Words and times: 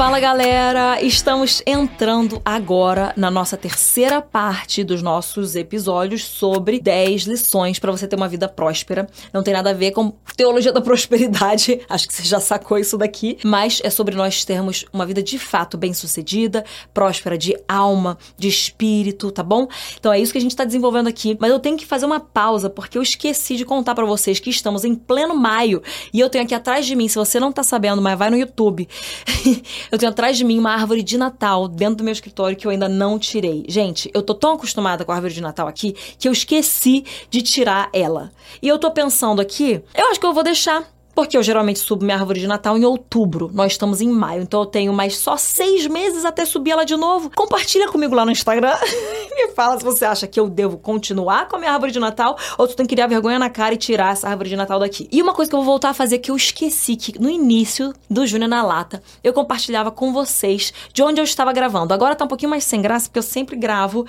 Fala 0.00 0.18
galera, 0.18 1.02
estamos 1.02 1.62
entrando 1.66 2.40
agora 2.42 3.12
na 3.18 3.30
nossa 3.30 3.54
terceira 3.54 4.22
parte 4.22 4.82
dos 4.82 5.02
nossos 5.02 5.54
episódios 5.54 6.24
sobre 6.24 6.80
10 6.80 7.24
lições 7.24 7.78
para 7.78 7.92
você 7.92 8.08
ter 8.08 8.16
uma 8.16 8.26
vida 8.26 8.48
próspera. 8.48 9.06
Não 9.30 9.42
tem 9.42 9.52
nada 9.52 9.68
a 9.68 9.74
ver 9.74 9.90
com 9.90 10.14
teologia 10.34 10.72
da 10.72 10.80
prosperidade, 10.80 11.82
acho 11.86 12.08
que 12.08 12.14
você 12.14 12.22
já 12.22 12.40
sacou 12.40 12.78
isso 12.78 12.96
daqui, 12.96 13.36
mas 13.44 13.78
é 13.84 13.90
sobre 13.90 14.16
nós 14.16 14.42
termos 14.42 14.86
uma 14.90 15.04
vida 15.04 15.22
de 15.22 15.38
fato 15.38 15.76
bem-sucedida, 15.76 16.64
próspera 16.94 17.36
de 17.36 17.54
alma, 17.68 18.16
de 18.38 18.48
espírito, 18.48 19.30
tá 19.30 19.42
bom? 19.42 19.68
Então 19.98 20.10
é 20.10 20.18
isso 20.18 20.32
que 20.32 20.38
a 20.38 20.40
gente 20.40 20.56
tá 20.56 20.64
desenvolvendo 20.64 21.08
aqui, 21.08 21.36
mas 21.38 21.50
eu 21.50 21.58
tenho 21.60 21.76
que 21.76 21.84
fazer 21.84 22.06
uma 22.06 22.20
pausa 22.20 22.70
porque 22.70 22.96
eu 22.96 23.02
esqueci 23.02 23.54
de 23.54 23.66
contar 23.66 23.94
para 23.94 24.06
vocês 24.06 24.40
que 24.40 24.48
estamos 24.48 24.82
em 24.82 24.94
pleno 24.94 25.36
maio 25.36 25.82
e 26.10 26.20
eu 26.20 26.30
tenho 26.30 26.44
aqui 26.44 26.54
atrás 26.54 26.86
de 26.86 26.96
mim, 26.96 27.06
se 27.06 27.16
você 27.16 27.38
não 27.38 27.52
tá 27.52 27.62
sabendo, 27.62 28.00
mas 28.00 28.18
vai 28.18 28.30
no 28.30 28.38
YouTube. 28.38 28.88
Eu 29.90 29.98
tenho 29.98 30.12
atrás 30.12 30.36
de 30.36 30.44
mim 30.44 30.58
uma 30.58 30.72
árvore 30.72 31.02
de 31.02 31.18
Natal 31.18 31.66
dentro 31.66 31.96
do 31.96 32.04
meu 32.04 32.12
escritório 32.12 32.56
que 32.56 32.66
eu 32.66 32.70
ainda 32.70 32.88
não 32.88 33.18
tirei. 33.18 33.64
Gente, 33.68 34.10
eu 34.14 34.22
tô 34.22 34.34
tão 34.34 34.52
acostumada 34.52 35.04
com 35.04 35.12
a 35.12 35.14
árvore 35.16 35.34
de 35.34 35.40
Natal 35.40 35.66
aqui 35.66 35.94
que 36.18 36.28
eu 36.28 36.32
esqueci 36.32 37.04
de 37.28 37.42
tirar 37.42 37.90
ela. 37.92 38.30
E 38.62 38.68
eu 38.68 38.78
tô 38.78 38.90
pensando 38.90 39.40
aqui, 39.40 39.82
eu 39.94 40.10
acho 40.10 40.20
que 40.20 40.26
eu 40.26 40.32
vou 40.32 40.44
deixar 40.44 40.88
porque 41.20 41.36
eu 41.36 41.42
geralmente 41.42 41.78
subo 41.78 42.02
minha 42.02 42.16
árvore 42.16 42.40
de 42.40 42.46
Natal 42.46 42.78
em 42.78 42.84
outubro. 42.84 43.50
Nós 43.52 43.72
estamos 43.72 44.00
em 44.00 44.08
maio, 44.08 44.40
então 44.42 44.60
eu 44.60 44.66
tenho 44.66 44.90
mais 44.90 45.18
só 45.18 45.36
seis 45.36 45.86
meses 45.86 46.24
até 46.24 46.46
subir 46.46 46.70
ela 46.70 46.84
de 46.84 46.96
novo. 46.96 47.30
Compartilha 47.36 47.88
comigo 47.88 48.14
lá 48.14 48.24
no 48.24 48.30
Instagram. 48.30 48.74
Me 49.36 49.52
fala 49.54 49.78
se 49.78 49.84
você 49.84 50.06
acha 50.06 50.26
que 50.26 50.40
eu 50.40 50.48
devo 50.48 50.78
continuar 50.78 51.46
com 51.46 51.56
a 51.56 51.58
minha 51.58 51.72
árvore 51.72 51.92
de 51.92 52.00
Natal 52.00 52.38
ou 52.56 52.66
tu 52.66 52.74
tem 52.74 52.86
que 52.86 52.94
criar 52.94 53.06
vergonha 53.06 53.38
na 53.38 53.50
cara 53.50 53.74
e 53.74 53.76
tirar 53.76 54.12
essa 54.12 54.30
árvore 54.30 54.48
de 54.48 54.56
Natal 54.56 54.80
daqui. 54.80 55.08
E 55.12 55.20
uma 55.20 55.34
coisa 55.34 55.50
que 55.50 55.54
eu 55.54 55.58
vou 55.58 55.66
voltar 55.66 55.90
a 55.90 55.94
fazer 55.94 56.18
que 56.18 56.30
eu 56.30 56.36
esqueci 56.36 56.96
que 56.96 57.20
no 57.20 57.28
início 57.28 57.92
do 58.08 58.26
Júnior 58.26 58.48
na 58.48 58.62
Lata 58.62 59.02
eu 59.22 59.34
compartilhava 59.34 59.90
com 59.90 60.14
vocês 60.14 60.72
de 60.92 61.02
onde 61.02 61.20
eu 61.20 61.24
estava 61.24 61.52
gravando. 61.52 61.92
Agora 61.92 62.16
tá 62.16 62.24
um 62.24 62.28
pouquinho 62.28 62.50
mais 62.50 62.64
sem 62.64 62.80
graça 62.80 63.08
porque 63.08 63.18
eu 63.18 63.22
sempre 63.22 63.56
gravo 63.56 64.06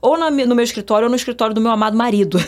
ou 0.00 0.18
no 0.18 0.54
meu 0.54 0.64
escritório 0.64 1.06
ou 1.06 1.10
no 1.10 1.16
escritório 1.16 1.54
do 1.54 1.60
meu 1.60 1.70
amado 1.70 1.94
marido. 1.94 2.38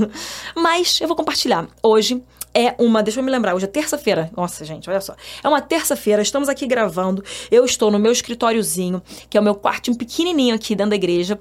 Mas 0.54 1.00
eu 1.00 1.08
vou 1.08 1.16
compartilhar. 1.16 1.66
Hoje 1.82 2.22
é 2.54 2.74
uma. 2.78 3.02
Deixa 3.02 3.20
eu 3.20 3.24
me 3.24 3.30
lembrar, 3.30 3.54
hoje 3.54 3.64
é 3.64 3.68
terça-feira. 3.68 4.30
Nossa, 4.36 4.64
gente, 4.64 4.88
olha 4.88 5.00
só. 5.00 5.14
É 5.42 5.48
uma 5.48 5.60
terça-feira, 5.60 6.22
estamos 6.22 6.48
aqui 6.48 6.66
gravando. 6.66 7.24
Eu 7.50 7.64
estou 7.64 7.90
no 7.90 7.98
meu 7.98 8.12
escritóriozinho, 8.12 9.02
que 9.28 9.36
é 9.36 9.40
o 9.40 9.44
meu 9.44 9.54
quartinho 9.54 9.96
pequenininho 9.96 10.54
aqui 10.54 10.74
dentro 10.74 10.90
da 10.90 10.96
igreja 10.96 11.38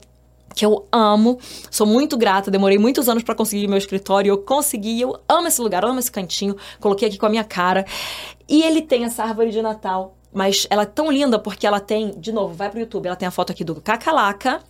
que 0.53 0.65
eu 0.65 0.85
amo, 0.91 1.39
sou 1.69 1.87
muito 1.87 2.17
grata, 2.17 2.51
demorei 2.51 2.77
muitos 2.77 3.07
anos 3.07 3.23
para 3.23 3.33
conseguir 3.33 3.69
meu 3.69 3.77
escritório, 3.77 4.29
eu 4.29 4.37
consegui, 4.37 4.99
eu 4.99 5.17
amo 5.27 5.47
esse 5.47 5.61
lugar, 5.61 5.85
amo 5.85 5.99
esse 5.99 6.11
cantinho, 6.11 6.57
coloquei 6.79 7.07
aqui 7.07 7.17
com 7.17 7.25
a 7.25 7.29
minha 7.29 7.43
cara. 7.43 7.85
E 8.49 8.61
ele 8.61 8.81
tem 8.81 9.05
essa 9.05 9.23
árvore 9.23 9.49
de 9.49 9.61
Natal, 9.61 10.17
mas 10.33 10.67
ela 10.69 10.83
é 10.83 10.85
tão 10.85 11.11
linda 11.11 11.39
porque 11.39 11.65
ela 11.65 11.79
tem, 11.79 12.11
de 12.19 12.31
novo, 12.31 12.53
vai 12.53 12.69
pro 12.69 12.79
YouTube, 12.79 13.07
ela 13.07 13.15
tem 13.15 13.27
a 13.27 13.31
foto 13.31 13.51
aqui 13.51 13.63
do 13.63 13.79
Cacalaca, 13.79 14.61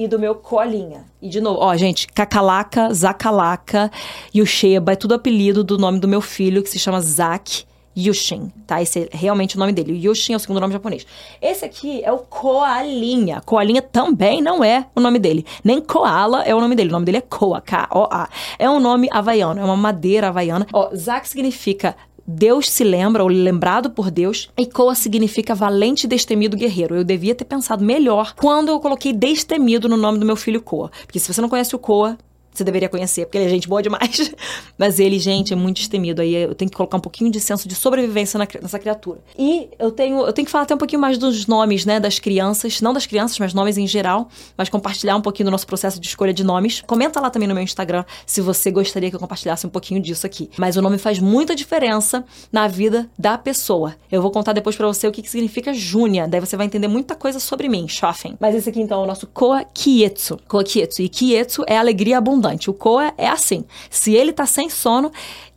e 0.00 0.08
do 0.08 0.18
meu 0.18 0.34
colinha. 0.34 1.04
E 1.20 1.28
de 1.28 1.42
novo, 1.42 1.60
ó, 1.60 1.76
gente, 1.76 2.06
Cacalaca, 2.08 2.90
Zacalaca 2.90 3.92
e 4.32 4.40
o 4.40 4.46
Sheba 4.46 4.92
é 4.92 4.96
tudo 4.96 5.12
apelido 5.12 5.62
do 5.62 5.76
nome 5.76 6.00
do 6.00 6.08
meu 6.08 6.22
filho, 6.22 6.62
que 6.62 6.70
se 6.70 6.78
chama 6.78 7.02
Zak 7.02 7.64
Yushin, 7.94 8.50
tá? 8.66 8.80
Esse 8.80 9.00
é 9.00 9.08
realmente 9.12 9.56
o 9.56 9.58
nome 9.58 9.72
dele. 9.72 9.92
Yushin 10.02 10.32
é 10.32 10.36
o 10.36 10.38
segundo 10.38 10.58
nome 10.58 10.72
japonês. 10.72 11.06
Esse 11.42 11.66
aqui 11.66 12.02
é 12.02 12.10
o 12.10 12.18
Koalinha. 12.18 13.42
Koalinha 13.44 13.82
também 13.82 14.40
não 14.40 14.64
é 14.64 14.86
o 14.96 15.00
nome 15.00 15.18
dele. 15.18 15.44
Nem 15.62 15.82
Koala 15.82 16.44
é 16.44 16.54
o 16.54 16.60
nome 16.60 16.74
dele. 16.74 16.88
O 16.88 16.92
nome 16.92 17.04
dele 17.04 17.18
é 17.18 17.20
Koa, 17.20 17.60
K-O-A. 17.60 18.26
É 18.58 18.70
um 18.70 18.80
nome 18.80 19.06
havaiano, 19.10 19.60
é 19.60 19.64
uma 19.64 19.76
madeira 19.76 20.28
havaiana. 20.28 20.66
Ó, 20.72 20.94
Zak 20.94 21.28
significa 21.28 21.94
Deus 22.32 22.70
se 22.70 22.84
lembra, 22.84 23.24
ou 23.24 23.28
lembrado 23.28 23.90
por 23.90 24.08
Deus, 24.08 24.48
e 24.56 24.64
Koa 24.64 24.94
significa 24.94 25.52
valente 25.52 26.04
e 26.04 26.08
destemido 26.08 26.56
guerreiro. 26.56 26.94
Eu 26.94 27.02
devia 27.02 27.34
ter 27.34 27.44
pensado 27.44 27.84
melhor 27.84 28.34
quando 28.36 28.68
eu 28.68 28.78
coloquei 28.78 29.12
destemido 29.12 29.88
no 29.88 29.96
nome 29.96 30.18
do 30.18 30.24
meu 30.24 30.36
filho 30.36 30.62
Koa. 30.62 30.92
Porque 31.06 31.18
se 31.18 31.32
você 31.32 31.40
não 31.40 31.48
conhece 31.48 31.74
o 31.74 31.78
Koa, 31.78 32.16
você 32.52 32.64
deveria 32.64 32.88
conhecer, 32.88 33.24
porque 33.26 33.38
ele 33.38 33.46
é 33.46 33.48
gente 33.48 33.68
boa 33.68 33.82
demais. 33.82 34.32
Mas 34.76 34.98
ele, 34.98 35.18
gente, 35.18 35.52
é 35.52 35.56
muito 35.56 35.76
destemido. 35.76 36.20
Aí 36.20 36.34
eu 36.34 36.54
tenho 36.54 36.70
que 36.70 36.76
colocar 36.76 36.96
um 36.96 37.00
pouquinho 37.00 37.30
de 37.30 37.40
senso 37.40 37.68
de 37.68 37.74
sobrevivência 37.74 38.38
nessa 38.38 38.78
criatura. 38.78 39.20
E 39.38 39.68
eu 39.78 39.90
tenho, 39.90 40.20
eu 40.26 40.32
tenho 40.32 40.46
que 40.46 40.50
falar 40.50 40.64
até 40.64 40.74
um 40.74 40.78
pouquinho 40.78 41.00
mais 41.00 41.16
dos 41.16 41.46
nomes, 41.46 41.84
né, 41.86 42.00
das 42.00 42.18
crianças. 42.18 42.80
Não 42.80 42.92
das 42.92 43.06
crianças, 43.06 43.38
mas 43.38 43.54
nomes 43.54 43.78
em 43.78 43.86
geral. 43.86 44.28
Mas 44.56 44.68
compartilhar 44.68 45.16
um 45.16 45.20
pouquinho 45.20 45.46
do 45.46 45.50
nosso 45.50 45.66
processo 45.66 46.00
de 46.00 46.08
escolha 46.08 46.32
de 46.32 46.42
nomes. 46.42 46.82
Comenta 46.86 47.20
lá 47.20 47.30
também 47.30 47.46
no 47.46 47.54
meu 47.54 47.62
Instagram 47.62 48.04
se 48.26 48.40
você 48.40 48.70
gostaria 48.70 49.10
que 49.10 49.16
eu 49.16 49.20
compartilhasse 49.20 49.66
um 49.66 49.70
pouquinho 49.70 50.00
disso 50.00 50.26
aqui. 50.26 50.50
Mas 50.58 50.76
o 50.76 50.82
nome 50.82 50.98
faz 50.98 51.18
muita 51.18 51.54
diferença 51.54 52.24
na 52.50 52.66
vida 52.66 53.08
da 53.18 53.38
pessoa. 53.38 53.94
Eu 54.10 54.20
vou 54.20 54.30
contar 54.30 54.52
depois 54.52 54.74
para 54.74 54.86
você 54.86 55.06
o 55.06 55.12
que, 55.12 55.22
que 55.22 55.30
significa 55.30 55.72
Júnia. 55.72 56.26
Daí 56.26 56.40
você 56.40 56.56
vai 56.56 56.66
entender 56.66 56.88
muita 56.88 57.14
coisa 57.14 57.38
sobre 57.38 57.68
mim, 57.68 57.86
Shofen. 57.86 58.36
Mas 58.40 58.54
esse 58.54 58.68
aqui 58.68 58.80
então 58.80 59.00
é 59.00 59.04
o 59.04 59.06
nosso 59.06 59.26
Koa 59.28 59.64
Kietsu. 59.64 60.38
Koa 60.48 60.64
Kietsu. 60.64 61.02
E 61.02 61.08
Kietsu 61.08 61.64
é 61.66 61.76
alegria 61.76 62.18
abundante 62.18 62.39
abundante. 62.40 62.70
O 62.70 62.74
Koa 62.74 63.12
é 63.16 63.28
assim. 63.28 63.64
Se 63.90 64.14
ele 64.14 64.32
tá 64.32 64.46
sem 64.46 64.70
sono, 64.70 65.12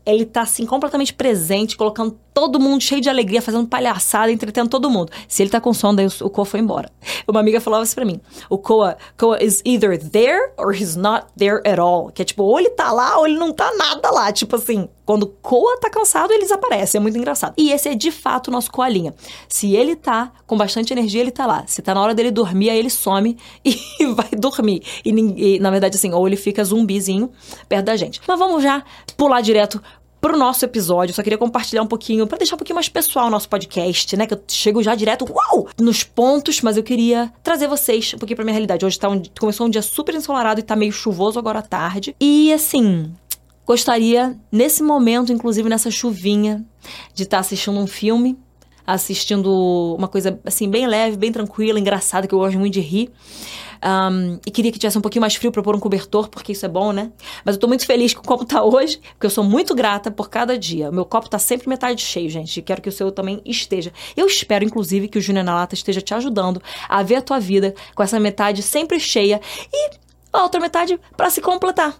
ele 0.05 0.25
tá 0.25 0.41
assim 0.41 0.65
completamente 0.65 1.13
presente, 1.13 1.77
colocando 1.77 2.19
todo 2.33 2.59
mundo 2.59 2.81
cheio 2.81 2.99
de 2.99 3.09
alegria, 3.09 3.41
fazendo 3.41 3.67
palhaçada, 3.67 4.31
entretendo 4.31 4.69
todo 4.69 4.89
mundo. 4.89 5.11
Se 5.27 5.43
ele 5.43 5.49
tá 5.49 5.61
com 5.61 5.73
sono, 5.73 5.97
daí 5.97 6.07
o, 6.21 6.29
Koa 6.29 6.45
foi 6.45 6.59
embora. 6.59 6.89
Uma 7.27 7.39
amiga 7.39 7.61
falava 7.61 7.83
isso 7.83 7.95
pra 7.95 8.03
mim. 8.03 8.19
O 8.49 8.57
Koa, 8.57 8.97
Koa 9.17 9.41
is 9.41 9.61
either 9.65 9.97
there 9.97 10.51
or 10.57 10.73
he's 10.73 10.95
not 10.95 11.27
there 11.37 11.61
at 11.65 11.79
all. 11.79 12.11
Que 12.11 12.23
é 12.23 12.25
tipo, 12.25 12.43
ou 12.43 12.59
ele 12.59 12.71
tá 12.71 12.91
lá 12.91 13.17
ou 13.19 13.27
ele 13.27 13.37
não 13.37 13.53
tá 13.53 13.71
nada 13.75 14.09
lá. 14.09 14.31
Tipo 14.31 14.55
assim, 14.55 14.89
quando 15.05 15.23
o 15.23 15.27
Koa 15.27 15.79
tá 15.79 15.89
cansado, 15.89 16.31
eles 16.31 16.51
aparecem. 16.51 16.97
É 16.97 17.01
muito 17.01 17.17
engraçado. 17.17 17.53
E 17.57 17.71
esse 17.71 17.89
é 17.89 17.95
de 17.95 18.11
fato 18.11 18.47
o 18.47 18.51
nosso 18.51 18.71
Koalinha. 18.71 19.13
Se 19.47 19.75
ele 19.75 19.95
tá 19.95 20.31
com 20.47 20.57
bastante 20.57 20.91
energia, 20.91 21.21
ele 21.21 21.31
tá 21.31 21.45
lá. 21.45 21.63
Se 21.67 21.81
tá 21.81 21.93
na 21.93 22.01
hora 22.01 22.15
dele 22.15 22.31
dormir, 22.31 22.69
aí 22.69 22.79
ele 22.79 22.89
some 22.89 23.37
e 23.63 23.75
vai 24.13 24.29
dormir. 24.37 24.81
E, 25.05 25.11
e 25.11 25.59
na 25.59 25.69
verdade, 25.69 25.95
assim, 25.95 26.11
ou 26.11 26.27
ele 26.27 26.37
fica 26.37 26.63
zumbizinho 26.63 27.31
perto 27.69 27.85
da 27.85 27.95
gente. 27.95 28.21
Mas 28.27 28.39
vamos 28.39 28.63
já 28.63 28.83
pular 29.15 29.41
direto 29.41 29.81
pro 30.23 30.37
nosso 30.37 30.63
episódio. 30.63 31.13
Só 31.13 31.21
queria 31.21 31.37
compartilhar 31.37 31.81
um 31.81 31.87
pouquinho, 31.87 32.25
para 32.25 32.37
deixar 32.37 32.55
um 32.55 32.57
pouquinho 32.57 32.75
mais 32.75 32.87
pessoal 32.87 33.27
o 33.27 33.29
nosso 33.29 33.49
podcast, 33.49 34.15
né? 34.15 34.25
Que 34.25 34.33
eu 34.33 34.41
chego 34.47 34.81
já 34.81 34.95
direto, 34.95 35.25
uau, 35.29 35.67
nos 35.77 36.05
pontos, 36.05 36.61
mas 36.61 36.77
eu 36.77 36.83
queria 36.83 37.29
trazer 37.43 37.67
vocês 37.67 38.13
um 38.13 38.17
pouquinho 38.17 38.37
pra 38.37 38.45
minha 38.45 38.53
realidade. 38.53 38.85
Hoje 38.85 38.97
tá 38.97 39.09
um, 39.09 39.21
começou 39.37 39.67
um 39.67 39.69
dia 39.69 39.81
super 39.81 40.15
ensolarado 40.15 40.61
e 40.61 40.63
tá 40.63 40.77
meio 40.77 40.93
chuvoso 40.93 41.37
agora 41.37 41.59
à 41.59 41.61
tarde. 41.61 42.15
E 42.21 42.53
assim, 42.53 43.13
gostaria, 43.67 44.39
nesse 44.49 44.81
momento, 44.81 45.33
inclusive 45.33 45.67
nessa 45.67 45.91
chuvinha, 45.91 46.65
de 47.13 47.23
estar 47.23 47.37
tá 47.37 47.41
assistindo 47.41 47.77
um 47.77 47.87
filme 47.87 48.39
assistindo 48.85 49.95
uma 49.97 50.09
coisa 50.09 50.39
assim 50.43 50.69
bem 50.69 50.85
leve, 50.87 51.15
bem 51.15 51.31
tranquila, 51.31 51.79
engraçada, 51.79 52.27
que 52.27 52.35
eu 52.35 52.39
gosto 52.39 52.59
muito 52.59 52.73
de 52.73 52.81
rir. 52.81 53.09
Um, 53.83 54.39
e 54.45 54.51
queria 54.51 54.71
que 54.71 54.79
tivesse 54.79 54.97
um 54.97 55.01
pouquinho 55.01 55.21
mais 55.21 55.35
frio 55.35 55.51
para 55.51 55.61
pôr 55.61 55.75
um 55.75 55.79
cobertor, 55.79 56.29
porque 56.29 56.53
isso 56.53 56.65
é 56.65 56.69
bom, 56.69 56.93
né? 56.93 57.11
Mas 57.43 57.55
eu 57.55 57.59
tô 57.59 57.67
muito 57.67 57.85
feliz 57.85 58.13
que 58.13 58.19
o 58.19 58.23
copo 58.23 58.45
tá 58.45 58.63
hoje, 58.63 58.99
porque 59.13 59.25
eu 59.25 59.29
sou 59.29 59.43
muito 59.43 59.75
grata 59.75 60.09
por 60.09 60.29
cada 60.29 60.57
dia. 60.57 60.89
O 60.89 60.93
meu 60.93 61.05
copo 61.05 61.29
tá 61.29 61.37
sempre 61.37 61.67
metade 61.67 62.01
cheio, 62.01 62.29
gente. 62.29 62.61
Quero 62.61 62.81
que 62.81 62.87
o 62.87 62.91
seu 62.91 63.11
também 63.11 63.41
esteja. 63.45 63.91
Eu 64.15 64.25
espero, 64.25 64.63
inclusive, 64.63 65.09
que 65.09 65.17
o 65.17 65.21
Júnior 65.21 65.43
na 65.43 65.53
Lata 65.53 65.75
esteja 65.75 66.01
te 66.01 66.13
ajudando 66.13 66.61
a 66.87 67.03
ver 67.03 67.15
a 67.15 67.21
tua 67.21 67.39
vida 67.39 67.75
com 67.93 68.01
essa 68.01 68.19
metade 68.19 68.63
sempre 68.63 68.99
cheia 68.99 69.41
e 69.71 69.91
a 70.31 70.43
outra 70.43 70.61
metade 70.61 70.99
para 71.17 71.29
se 71.29 71.41
completar 71.41 71.95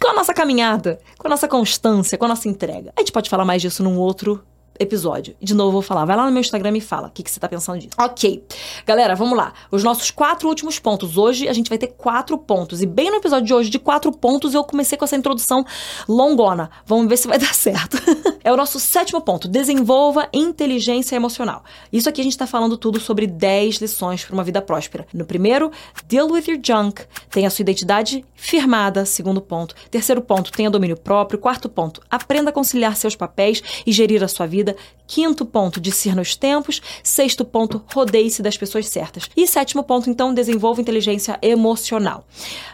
com 0.00 0.08
a 0.08 0.14
nossa 0.14 0.34
caminhada, 0.34 0.98
com 1.18 1.28
a 1.28 1.30
nossa 1.30 1.46
constância, 1.46 2.18
com 2.18 2.24
a 2.24 2.28
nossa 2.28 2.48
entrega. 2.48 2.92
A 2.96 3.00
gente 3.00 3.12
pode 3.12 3.30
falar 3.30 3.44
mais 3.44 3.62
disso 3.62 3.84
num 3.84 3.98
outro 3.98 4.42
episódio. 4.82 5.34
De 5.40 5.54
novo, 5.54 5.72
vou 5.72 5.82
falar. 5.82 6.04
Vai 6.04 6.16
lá 6.16 6.26
no 6.26 6.32
meu 6.32 6.40
Instagram 6.40 6.76
e 6.76 6.80
fala 6.80 7.08
o 7.08 7.10
que, 7.10 7.22
que 7.22 7.30
você 7.30 7.40
tá 7.40 7.48
pensando 7.48 7.78
disso. 7.78 7.90
Ok. 7.98 8.44
Galera, 8.86 9.14
vamos 9.14 9.36
lá. 9.36 9.52
Os 9.70 9.82
nossos 9.82 10.10
quatro 10.10 10.48
últimos 10.48 10.78
pontos. 10.78 11.16
Hoje 11.16 11.48
a 11.48 11.52
gente 11.52 11.68
vai 11.68 11.78
ter 11.78 11.88
quatro 11.88 12.36
pontos. 12.36 12.82
E 12.82 12.86
bem 12.86 13.10
no 13.10 13.16
episódio 13.16 13.46
de 13.46 13.54
hoje, 13.54 13.70
de 13.70 13.78
quatro 13.78 14.12
pontos, 14.12 14.54
eu 14.54 14.64
comecei 14.64 14.98
com 14.98 15.04
essa 15.04 15.16
introdução 15.16 15.64
longona. 16.08 16.70
Vamos 16.86 17.08
ver 17.08 17.16
se 17.16 17.28
vai 17.28 17.38
dar 17.40 17.54
certo. 17.54 17.98
é 18.42 18.52
o 18.52 18.56
nosso 18.56 18.78
sétimo 18.80 19.20
ponto. 19.20 19.48
Desenvolva 19.48 20.28
inteligência 20.32 21.16
emocional. 21.16 21.64
Isso 21.92 22.08
aqui 22.08 22.20
a 22.20 22.24
gente 22.24 22.36
tá 22.36 22.46
falando 22.46 22.76
tudo 22.76 23.00
sobre 23.00 23.26
10 23.26 23.76
lições 23.76 24.24
para 24.24 24.34
uma 24.34 24.44
vida 24.44 24.60
próspera. 24.60 25.06
No 25.12 25.24
primeiro, 25.24 25.70
deal 26.06 26.30
with 26.30 26.44
your 26.48 26.60
junk. 26.62 27.02
Tenha 27.30 27.50
sua 27.50 27.62
identidade 27.62 28.24
firmada. 28.34 29.04
Segundo 29.04 29.40
ponto. 29.40 29.74
Terceiro 29.90 30.22
ponto, 30.22 30.50
tenha 30.52 30.70
domínio 30.70 30.96
próprio. 30.96 31.38
Quarto 31.38 31.68
ponto, 31.68 32.00
aprenda 32.10 32.50
a 32.50 32.52
conciliar 32.52 32.96
seus 32.96 33.16
papéis 33.16 33.62
e 33.86 33.92
gerir 33.92 34.22
a 34.22 34.28
sua 34.28 34.46
vida 34.46 34.71
vida. 34.72 34.76
Quinto 35.06 35.44
ponto, 35.44 35.78
discirna 35.78 36.22
os 36.22 36.34
tempos. 36.34 36.80
Sexto 37.02 37.44
ponto, 37.44 37.84
rodeie-se 37.92 38.42
das 38.42 38.56
pessoas 38.56 38.88
certas. 38.88 39.28
E 39.36 39.46
sétimo 39.46 39.82
ponto, 39.82 40.08
então, 40.08 40.32
desenvolva 40.32 40.80
inteligência 40.80 41.38
emocional. 41.42 42.26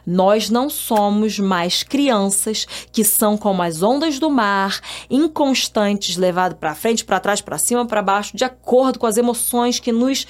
Nós 0.07 0.49
não 0.49 0.71
somos 0.71 1.39
mais 1.41 1.83
crianças 1.83 2.65
que 2.93 3.03
são 3.03 3.37
como 3.37 3.61
as 3.61 3.83
ondas 3.83 4.21
do 4.21 4.31
mar, 4.31 4.81
inconstantes, 5.11 6.17
levadas 6.17 6.59
para 6.59 6.77
frente, 6.77 7.05
para 7.05 7.19
trás, 7.19 7.41
para 7.41 7.59
cima, 7.59 7.85
para 7.87 8.03
baixo, 8.03 8.37
de 8.37 8.45
acordo 8.45 9.01
com 9.01 9.07
as 9.07 9.17
emoções 9.17 9.81
que 9.81 9.91
nos 9.91 10.25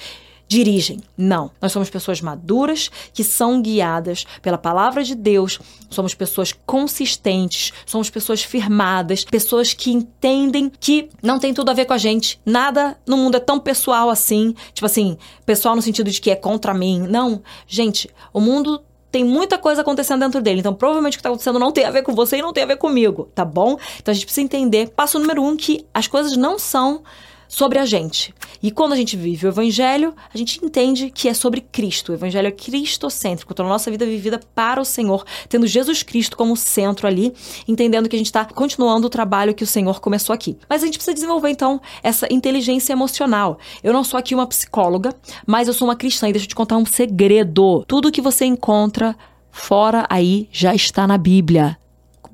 dirigem. 0.49 0.99
Não. 1.15 1.51
Nós 1.61 1.71
somos 1.71 1.91
pessoas 1.91 2.19
maduras 2.19 2.89
que 3.13 3.23
são 3.23 3.61
guiadas 3.61 4.25
pela 4.41 4.57
palavra 4.57 5.03
de 5.03 5.13
Deus. 5.13 5.59
Somos 5.91 6.15
pessoas 6.15 6.51
consistentes, 6.65 7.71
somos 7.85 8.09
pessoas 8.09 8.41
firmadas, 8.41 9.23
pessoas 9.23 9.73
que 9.73 9.91
entendem 9.91 10.71
que 10.79 11.07
não 11.21 11.37
tem 11.37 11.53
tudo 11.53 11.69
a 11.69 11.73
ver 11.73 11.85
com 11.85 11.93
a 11.93 11.99
gente. 11.99 12.41
Nada 12.43 12.97
no 13.05 13.15
mundo 13.15 13.37
é 13.37 13.39
tão 13.39 13.59
pessoal 13.59 14.09
assim. 14.09 14.55
Tipo 14.73 14.87
assim, 14.87 15.17
pessoal 15.45 15.75
no 15.75 15.83
sentido 15.83 16.09
de 16.09 16.19
que 16.19 16.31
é 16.31 16.35
contra 16.35 16.73
mim. 16.73 17.05
Não. 17.07 17.43
Gente, 17.67 18.09
o 18.33 18.41
mundo 18.41 18.83
tem 19.11 19.23
muita 19.23 19.57
coisa 19.57 19.81
acontecendo 19.81 20.21
dentro 20.21 20.41
dele. 20.41 20.61
Então, 20.61 20.73
provavelmente 20.73 21.13
o 21.13 21.17
que 21.17 21.21
está 21.21 21.29
acontecendo 21.29 21.59
não 21.59 21.71
tem 21.71 21.85
a 21.85 21.91
ver 21.91 22.01
com 22.01 22.13
você 22.13 22.37
e 22.37 22.41
não 22.41 22.53
tem 22.53 22.63
a 22.63 22.67
ver 22.67 22.77
comigo, 22.77 23.29
tá 23.35 23.45
bom? 23.45 23.77
Então, 23.99 24.11
a 24.11 24.13
gente 24.13 24.25
precisa 24.25 24.43
entender, 24.43 24.89
passo 24.89 25.19
número 25.19 25.43
um, 25.43 25.55
que 25.55 25.85
as 25.93 26.07
coisas 26.07 26.35
não 26.35 26.57
são 26.57 27.03
sobre 27.49 27.79
a 27.79 27.85
gente. 27.85 28.33
E 28.61 28.69
quando 28.69 28.93
a 28.93 28.95
gente 28.95 29.17
vive 29.17 29.47
o 29.47 29.49
evangelho, 29.49 30.13
a 30.31 30.37
gente 30.37 30.63
entende 30.63 31.09
que 31.09 31.27
é 31.27 31.33
sobre 31.33 31.59
Cristo. 31.59 32.11
O 32.11 32.15
evangelho 32.15 32.47
é 32.47 32.51
cristocêntrico, 32.51 33.53
toda 33.55 33.67
a 33.67 33.71
nossa 33.71 33.89
vida 33.89 34.05
é 34.05 34.07
vivida 34.07 34.39
para 34.53 34.79
o 34.79 34.85
Senhor, 34.85 35.25
tendo 35.49 35.65
Jesus 35.65 36.03
Cristo 36.03 36.37
como 36.37 36.55
centro 36.55 37.07
ali, 37.07 37.33
entendendo 37.67 38.07
que 38.07 38.15
a 38.15 38.19
gente 38.19 38.27
está 38.27 38.45
continuando 38.45 39.07
o 39.07 39.09
trabalho 39.09 39.55
que 39.55 39.63
o 39.63 39.67
Senhor 39.67 39.99
começou 39.99 40.33
aqui. 40.33 40.57
Mas 40.69 40.83
a 40.83 40.85
gente 40.85 40.99
precisa 40.99 41.15
desenvolver 41.15 41.49
então 41.49 41.81
essa 42.03 42.31
inteligência 42.31 42.93
emocional. 42.93 43.57
Eu 43.83 43.91
não 43.91 44.03
sou 44.03 44.19
aqui 44.19 44.35
uma 44.35 44.45
psicóloga, 44.45 45.13
mas 45.45 45.67
eu 45.67 45.73
sou 45.73 45.87
uma 45.87 45.95
cristã 45.95 46.29
e 46.29 46.31
deixa 46.31 46.45
eu 46.45 46.49
te 46.49 46.55
contar 46.55 46.77
um 46.77 46.85
segredo. 46.85 47.83
Tudo 47.87 48.11
que 48.11 48.21
você 48.21 48.45
encontra 48.45 49.15
fora 49.49 50.05
aí 50.07 50.47
já 50.51 50.75
está 50.75 51.07
na 51.07 51.17
Bíblia. 51.17 51.77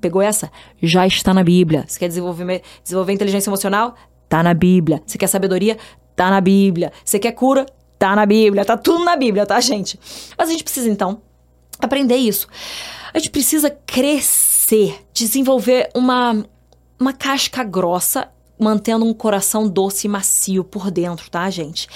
Pegou 0.01 0.21
essa? 0.21 0.51
Já 0.83 1.07
está 1.07 1.33
na 1.33 1.43
Bíblia. 1.43 1.85
Você 1.87 1.97
quer 1.97 2.09
desenvolver, 2.09 2.61
desenvolver 2.83 3.13
inteligência 3.13 3.49
emocional? 3.49 3.95
Tá 4.35 4.43
na 4.43 4.53
Bíblia. 4.53 5.01
Você 5.05 5.17
quer 5.17 5.27
sabedoria? 5.27 5.77
Tá 6.13 6.29
na 6.29 6.41
Bíblia. 6.41 6.91
Você 7.05 7.17
quer 7.17 7.31
cura? 7.31 7.65
Tá 7.97 8.13
na 8.17 8.25
Bíblia. 8.25 8.65
Tá 8.65 8.75
tudo 8.75 9.05
na 9.05 9.15
Bíblia, 9.15 9.45
tá, 9.45 9.61
gente? 9.61 9.97
Mas 10.37 10.49
a 10.49 10.51
gente 10.51 10.61
precisa, 10.61 10.89
então, 10.89 11.21
aprender 11.79 12.17
isso. 12.17 12.45
A 13.13 13.17
gente 13.17 13.29
precisa 13.29 13.69
crescer, 13.69 15.05
desenvolver 15.13 15.89
uma, 15.95 16.45
uma 16.99 17.13
casca 17.13 17.63
grossa, 17.63 18.27
mantendo 18.59 19.05
um 19.05 19.13
coração 19.13 19.69
doce 19.69 20.05
e 20.05 20.09
macio 20.09 20.65
por 20.65 20.91
dentro, 20.91 21.29
tá, 21.29 21.49
gente? 21.49 21.87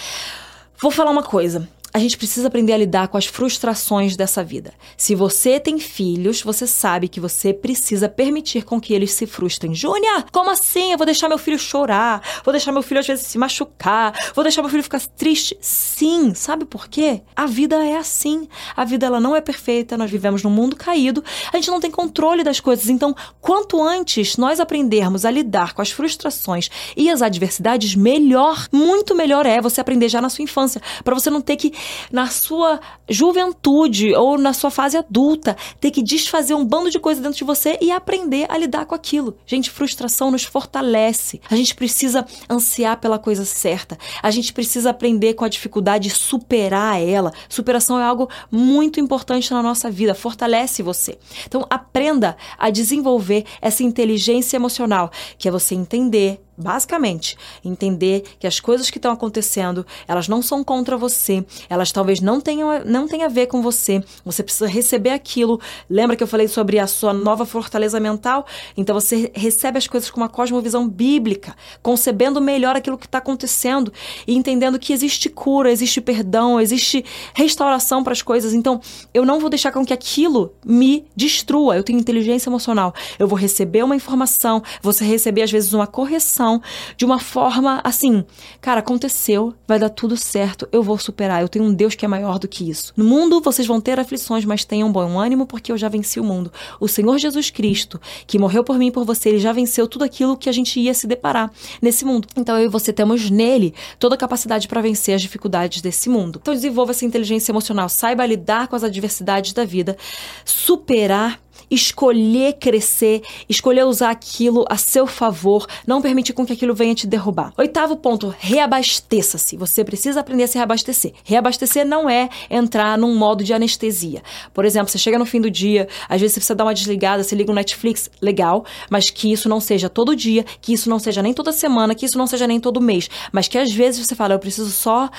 Vou 0.82 0.92
falar 0.92 1.12
uma 1.12 1.24
coisa 1.24 1.68
a 1.94 2.00
gente 2.00 2.18
precisa 2.18 2.48
aprender 2.48 2.74
a 2.74 2.78
lidar 2.78 3.08
com 3.08 3.18
as 3.18 3.26
frustrações 3.26 4.16
dessa 4.16 4.44
vida. 4.44 4.74
Se 4.96 5.16
você 5.16 5.60
tem 5.60 5.80
filhos, 5.80 6.42
você 6.42 6.68
sabe 6.68 7.08
que 7.08 7.20
você 7.20 7.54
precisa 7.54 8.08
permitir 8.08 8.64
com 8.64 8.80
que 8.80 8.94
eles 8.94 9.12
se 9.12 9.26
frustrem. 9.26 9.74
Júnia, 9.74 10.26
como 10.32 10.52
assim? 10.52 10.92
Eu 10.92 10.98
vou 10.98 11.06
deixar 11.06 11.28
meu 11.28 11.38
filho 11.38 11.58
chorar, 11.58 12.22
vou 12.44 12.52
deixar 12.52 12.72
meu 12.72 12.84
filho 12.84 13.00
às 13.00 13.08
vezes 13.08 13.26
se 13.26 13.38
machucar, 13.38 14.14
vou 14.36 14.44
deixar 14.44 14.62
meu 14.62 14.70
filho 14.70 14.84
ficar 14.84 15.02
triste. 15.18 15.58
Sim, 15.62 16.34
sabe 16.36 16.66
por 16.66 16.88
quê? 16.88 17.22
A 17.36 17.46
vida 17.46 17.84
é 17.84 17.98
assim. 17.98 18.48
A 18.76 18.86
vida 18.86 19.06
ela 19.06 19.20
não 19.20 19.36
é 19.36 19.42
perfeita, 19.42 19.98
nós 19.98 20.12
vivemos 20.12 20.44
num 20.44 20.50
mundo 20.50 20.76
caído, 20.76 21.24
a 21.52 21.58
gente 21.58 21.72
não 21.72 21.80
tem 21.80 21.90
controle 21.90 22.44
das 22.44 22.60
coisas. 22.60 22.88
Então, 22.90 23.16
quanto 23.42 23.82
antes 23.82 24.38
nós 24.38 24.60
aprendermos 24.60 25.26
a 25.26 25.32
lidar 25.32 25.74
com 25.74 25.82
as 25.82 25.92
frustrações 25.92 26.70
e 26.96 27.10
as 27.10 27.22
adversidades, 27.22 27.96
melhor, 27.96 28.68
muito 28.72 29.16
melhor 29.16 29.46
é 29.46 29.60
você 29.60 29.82
aprender 29.82 30.10
já 30.10 30.22
na 30.22 30.30
sua 30.30 30.44
infância, 30.44 30.82
para 31.04 31.16
você 31.16 31.30
não 31.30 31.42
ter 31.42 31.56
que 31.56 31.74
na 32.12 32.28
sua 32.28 32.80
juventude 33.08 34.14
ou 34.16 34.38
na 34.38 34.54
sua 34.54 34.70
fase 34.70 34.98
adulta, 34.98 35.56
ter 35.80 35.92
que 35.92 36.04
desfazer 36.04 36.54
um 36.54 36.66
bando 36.66 36.90
de 36.90 37.00
coisa 37.00 37.22
dentro 37.22 37.38
de 37.38 37.44
você 37.44 37.78
e 37.82 37.92
aprender 37.92 38.46
a 38.50 38.58
lidar 38.58 38.86
com 38.86 38.96
aquilo. 38.96 39.38
Gente, 39.46 39.70
frustração 39.70 40.32
nos 40.32 40.44
fortalece. 40.44 41.42
A 41.50 41.56
gente 41.56 41.76
precisa 41.76 42.26
ansiar 42.50 42.98
pela 43.00 43.20
coisa 43.20 43.46
certa. 43.46 43.98
A 44.22 44.32
gente 44.32 44.54
precisa 44.54 44.90
aprender 44.90 45.34
com 45.34 45.46
a 45.46 45.50
dificuldade 45.50 46.10
superar 46.10 47.02
ela. 47.02 47.32
Superação 47.48 48.00
é 48.00 48.04
algo 48.04 48.30
muito 48.52 49.00
importante 49.00 49.52
na 49.52 49.62
nossa 49.62 49.90
vida, 49.90 50.14
fortalece 50.14 50.84
você. 50.84 51.18
Então, 51.46 51.66
aprenda 51.70 52.38
a 52.58 52.70
desenvolver 52.70 53.46
essa 53.62 53.84
inteligência 53.84 54.58
emocional, 54.58 55.12
que 55.38 55.48
é 55.48 55.52
você 55.52 55.76
entender 55.76 56.42
Basicamente, 56.60 57.38
entender 57.64 58.24
que 58.38 58.46
as 58.46 58.60
coisas 58.60 58.90
que 58.90 58.98
estão 58.98 59.14
acontecendo, 59.14 59.86
elas 60.06 60.28
não 60.28 60.42
são 60.42 60.62
contra 60.62 60.98
você, 60.98 61.46
elas 61.70 61.90
talvez 61.90 62.20
não 62.20 62.42
tenham, 62.42 62.84
não 62.84 63.08
tenham 63.08 63.28
a 63.28 63.30
ver 63.30 63.48
com 63.48 63.62
você. 63.62 64.04
Você 64.26 64.44
precisa 64.44 64.68
receber 64.68 65.12
aquilo. 65.12 65.62
Lembra 65.90 66.18
que 66.18 66.24
eu 66.24 66.28
falei 66.28 66.50
sobre 66.50 66.78
a 66.78 66.86
sua 66.86 67.14
nova 67.14 67.46
fortaleza 67.46 67.98
mental? 67.98 68.46
Então 68.76 68.94
você 68.94 69.32
recebe 69.34 69.78
as 69.78 69.88
coisas 69.88 70.12
com 70.12 70.20
uma 70.20 70.28
cosmovisão 70.28 70.86
bíblica, 70.86 71.56
concebendo 71.82 72.42
melhor 72.42 72.76
aquilo 72.76 72.98
que 72.98 73.06
está 73.06 73.20
acontecendo 73.20 73.94
e 74.28 74.36
entendendo 74.36 74.78
que 74.78 74.92
existe 74.92 75.30
cura, 75.30 75.72
existe 75.72 76.02
perdão, 76.02 76.60
existe 76.60 77.06
restauração 77.34 78.04
para 78.04 78.12
as 78.12 78.22
coisas. 78.22 78.54
Então, 78.54 78.82
eu 79.14 79.26
não 79.26 79.40
vou 79.40 79.50
deixar 79.50 79.72
com 79.72 79.86
que 79.86 79.94
aquilo 79.94 80.54
me 80.66 81.06
destrua. 81.16 81.78
Eu 81.78 81.84
tenho 81.84 82.00
inteligência 82.00 82.50
emocional. 82.50 82.94
Eu 83.18 83.30
vou 83.30 83.38
receber 83.38 83.84
uma 83.84 83.96
informação, 83.96 84.62
você 84.82 85.06
receber 85.06 85.44
às 85.44 85.52
vezes 85.52 85.72
uma 85.72 85.88
correção 85.88 86.49
de 86.96 87.06
uma 87.06 87.20
forma 87.20 87.82
assim, 87.84 88.24
cara, 88.62 88.80
aconteceu, 88.80 89.54
vai 89.68 89.78
dar 89.78 89.90
tudo 89.90 90.16
certo, 90.16 90.68
eu 90.72 90.82
vou 90.82 90.98
superar, 90.98 91.42
eu 91.42 91.50
tenho 91.50 91.66
um 91.66 91.74
Deus 91.74 91.96
que 91.96 92.06
é 92.06 92.08
maior 92.08 92.40
do 92.40 92.48
que 92.48 92.70
isso. 92.70 92.94
No 92.96 93.04
mundo 93.04 93.42
vocês 93.42 93.68
vão 93.68 93.82
ter 93.82 94.00
aflições, 94.00 94.46
mas 94.46 94.64
tenham 94.64 94.92
bom 94.92 95.20
ânimo 95.20 95.46
porque 95.46 95.72
eu 95.72 95.78
já 95.78 95.90
venci 95.90 96.20
o 96.20 96.24
mundo. 96.24 96.52
O 96.80 96.88
Senhor 96.88 97.18
Jesus 97.18 97.50
Cristo, 97.50 98.00
que 98.26 98.40
morreu 98.40 98.64
por 98.64 98.78
mim 98.78 98.88
e 98.88 98.92
por 98.92 99.04
você, 99.04 99.30
ele 99.30 99.40
já 99.40 99.52
venceu 99.52 99.88
tudo 99.88 100.04
aquilo 100.04 100.38
que 100.38 100.50
a 100.50 100.54
gente 100.54 100.80
ia 100.80 100.94
se 100.94 101.06
deparar 101.06 101.52
nesse 101.82 102.06
mundo. 102.06 102.28
Então 102.36 102.58
eu 102.58 102.66
e 102.66 102.68
você 102.68 102.94
temos 102.94 103.30
nele 103.30 103.74
toda 104.00 104.16
a 104.16 104.18
capacidade 104.18 104.68
para 104.68 104.82
vencer 104.82 105.14
as 105.16 105.22
dificuldades 105.22 105.82
desse 105.82 106.10
mundo. 106.10 106.40
Então 106.42 106.54
desenvolva 106.54 106.92
essa 106.92 107.06
inteligência 107.06 107.52
emocional, 107.52 107.90
saiba 107.90 108.26
lidar 108.26 108.68
com 108.68 108.76
as 108.76 108.84
adversidades 108.84 109.54
da 109.54 109.66
vida, 109.66 109.98
superar 110.46 111.40
escolher 111.70 112.54
crescer, 112.54 113.22
escolher 113.48 113.86
usar 113.86 114.10
aquilo 114.10 114.66
a 114.70 114.78
seu 114.78 115.06
favor, 115.06 115.68
não 115.86 116.02
permitir 116.02 116.34
com 116.34 116.46
que 116.46 116.54
aquilo 116.54 116.74
venha 116.74 116.96
te 116.96 117.08
derrubar. 117.08 117.54
Oitavo 117.58 117.96
ponto, 117.96 118.34
reabasteça-se. 118.40 119.58
Você 119.58 119.84
precisa 119.84 120.20
aprender 120.20 120.44
a 120.44 120.48
se 120.48 120.58
reabastecer. 120.58 121.14
Reabastecer 121.24 121.86
não 121.86 122.10
é 122.10 122.30
entrar 122.50 122.98
num 122.98 123.16
modo 123.16 123.44
de 123.44 123.54
anestesia. 123.54 124.22
Por 124.54 124.66
exemplo, 124.66 124.90
você 124.90 124.98
chega 124.98 125.20
no 125.20 125.26
fim 125.26 125.42
do 125.42 125.50
dia, 125.50 125.88
às 126.08 126.20
vezes 126.20 126.34
você 126.34 126.40
precisa 126.40 126.56
dar 126.56 126.66
uma 126.66 126.74
desligada, 126.74 127.24
você 127.24 127.36
liga 127.36 127.52
o 127.52 127.56
Netflix, 127.56 128.10
legal, 128.22 128.66
mas 128.90 129.10
que 129.10 129.32
isso 129.32 129.48
não 129.48 129.60
seja 129.60 129.90
todo 129.90 130.16
dia, 130.16 130.44
que 130.62 130.74
isso 130.74 130.90
não 130.90 131.00
seja 131.00 131.22
nem 131.22 131.34
toda 131.34 131.52
semana, 131.52 131.94
que 131.94 132.06
isso 132.06 132.18
não 132.18 132.28
seja 132.28 132.48
nem 132.48 132.60
todo 132.60 132.82
mês, 132.82 133.10
mas 133.32 133.48
que 133.48 133.58
às 133.58 133.72
vezes 133.72 134.06
você 134.06 134.16
fala, 134.16 134.34
eu 134.34 134.40
preciso 134.40 134.72
só 134.72 135.10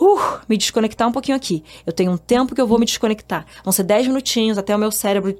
uh, 0.00 0.20
me 0.48 0.56
desconectar 0.56 1.08
um 1.08 1.12
pouquinho 1.12 1.36
aqui. 1.36 1.62
Eu 1.86 1.92
tenho 1.92 2.12
um 2.12 2.16
tempo 2.16 2.54
que 2.54 2.60
eu 2.60 2.66
vou 2.66 2.78
me 2.78 2.86
desconectar. 2.86 3.46
Vão 3.64 3.72
ser 3.72 3.82
10 3.82 4.08
minutinhos 4.08 4.58
até 4.58 4.74
o 4.74 4.78
meu 4.78 4.90
cérebro 4.90 5.36